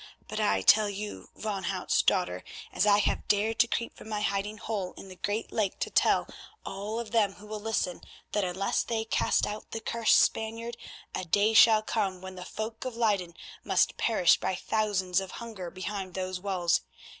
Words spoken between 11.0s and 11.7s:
a day